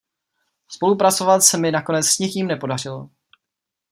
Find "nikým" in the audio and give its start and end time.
2.19-2.47